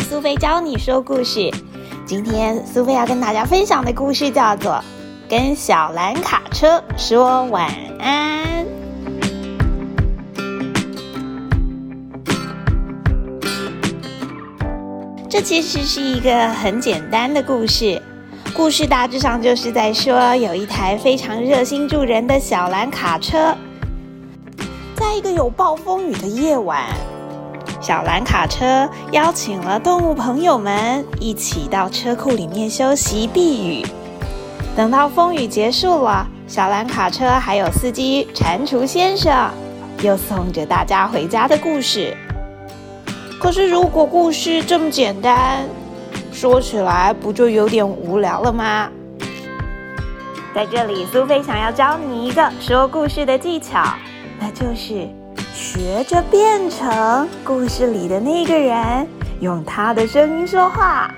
[0.00, 1.50] 苏菲教你说故事。
[2.06, 4.72] 今天苏菲要跟大家分享的故事叫做
[5.28, 8.64] 《跟小蓝卡车说晚安》。
[15.28, 18.00] 这其实是一个很简单的故事，
[18.54, 23.54] 故事大致上就是在说，有一台非常热心助人的小蓝卡车，
[24.94, 26.84] 在一个有暴风雨的夜晚。
[27.80, 33.86] 小蓝卡车邀请了动物朋友们一起到车库里面休息避雨。
[34.74, 39.50] 等到风雨结束了，小蓝卡车还有司机蟾蜍先生
[40.02, 42.16] 又送着大家回家的故事。
[43.38, 45.64] 可是，如果故事这么简单，
[46.32, 48.88] 说起来不就有点无聊了吗？
[50.54, 53.84] 在这里，苏菲想要教你一个说故事的技巧，
[54.40, 55.08] 那就是。
[55.56, 59.08] 学着变成故事里的那个人，
[59.40, 61.10] 用他的声音说话。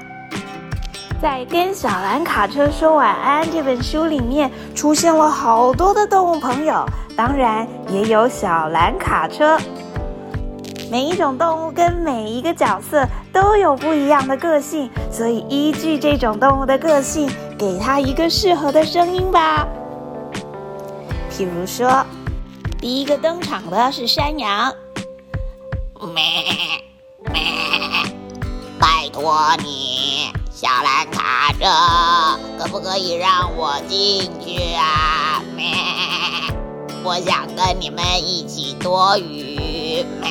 [1.20, 9.59] 在《跟小蓝卡车说晚安》这本书里面，出现了好多的动物朋友，当然也有小蓝卡车。
[10.89, 17.28] 每一种动物跟每一个角色都有不一样的个性，所以依据这种动物的个性，
[17.59, 19.66] 给它一个适合的声音吧。
[21.28, 22.06] 譬如说。
[22.80, 24.72] 第一个登场的是山羊，
[26.14, 26.22] 咩
[27.32, 27.42] 咩，
[28.78, 35.42] 拜托你，小蓝卡车，可不可以让我进去啊？
[35.56, 35.64] 咩，
[37.02, 40.06] 我想跟你们一起躲雨。
[40.20, 40.30] 咩。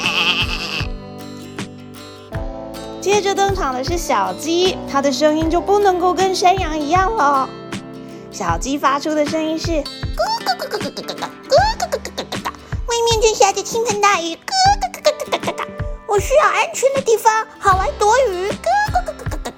[3.01, 7.49] 接着登场的是小鸡，它的声音就不能够跟山羊一样了。
[8.31, 9.83] 小鸡发出的声音是
[10.15, 11.29] 咯咯咯咯咯咯咯咯。
[13.09, 14.41] 面前下着倾盆大雨，咯
[14.81, 15.65] 咯咯咯咯咯咯！
[16.07, 18.57] 我需要安全的地方，好来躲雨，咯
[18.91, 19.53] 咯咯咯咯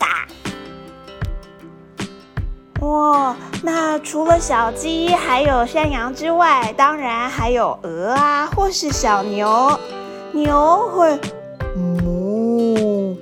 [2.80, 9.80] 咯哇，那除了小鸡还有山羊之外，当然还有鹅啊，或是小牛。
[10.32, 11.20] 牛会
[11.76, 13.18] 哞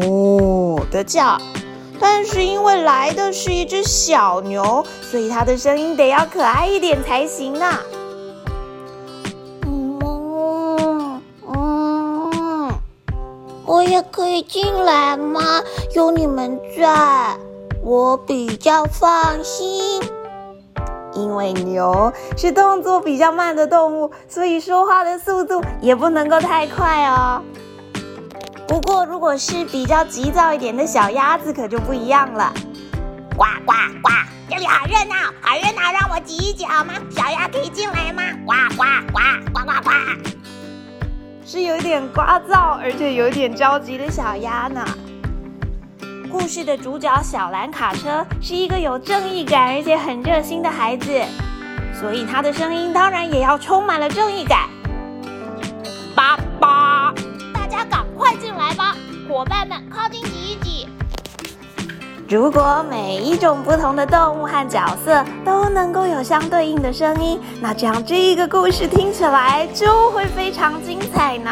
[0.00, 1.38] 哞的叫，
[2.00, 7.78] 但是因为来的是一只小牛，所以它的声音得要可爱一点才行呢。
[13.90, 15.40] 也可以进来吗？
[15.96, 17.36] 有你们在，
[17.82, 20.00] 我比较放心。
[21.12, 27.42] 因为牛是动作比较慢的动物，所以说话的速度也不能够太快哦。
[28.68, 32.52] 不过，如果是比较急躁一点的小鸭子，可就不一样了。
[33.36, 34.10] 呱呱呱，
[34.48, 36.94] 这里好热闹，好热闹，让我挤一挤好吗？
[37.10, 38.19] 小鸭可以进来吗？
[41.52, 44.84] 是有点聒噪，而且有点着急的小鸭呢。
[46.30, 51.10] 故事的主角小蓝卡车是一个有正义感而且很热心的孩子，
[51.92, 54.68] 所以他的声音当然也要充满了正义感。
[56.14, 57.12] 爸爸，
[57.52, 58.94] 大家赶快进来吧，
[59.28, 60.29] 伙伴们靠近。
[62.30, 71.50] 如果每一种不同的动物和角色都能够有相对应的声音，那这样这个故事听起来就会非常精彩呢。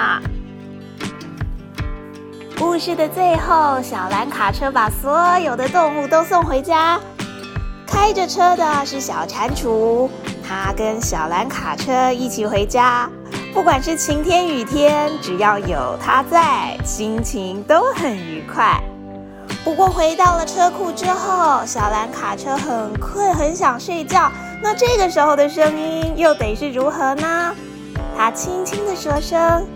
[2.57, 7.01] 故事的最后，小蓝卡车把所有的动物都送回家。
[7.85, 10.09] 开着车的是小蟾蜍，
[10.49, 13.11] 它跟小蓝卡车一起回家。
[13.53, 18.81] 不管是晴天雨天，只要有它在，心情都很愉快。
[19.69, 24.33] 不过回到了车库之后，小蓝卡车很困，很想睡觉。
[24.63, 27.55] 那这个时候的声音又得是如何呢？
[28.17, 29.67] 它轻轻的说声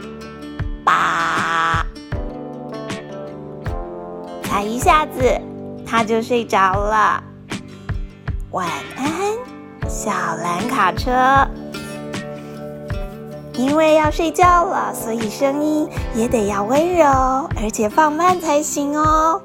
[0.84, 1.86] “吧”，
[4.44, 5.40] 才一下子，
[5.86, 7.24] 它就睡着了。
[8.50, 11.48] 晚安，小蓝卡车。
[13.56, 17.04] 因为要睡觉了，所以声音也得要温柔，
[17.60, 19.40] 而且放慢才行哦。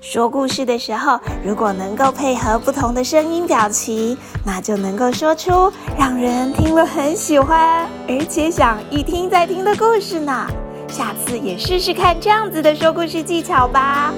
[0.00, 10.46] 说故事的时候，如果能够配合不同的声音表情，那就能够说出让人听了很喜欢，而且想一听再听的故事呢。
[10.88, 14.14] 下次也试试看这样子的说故事技巧吧。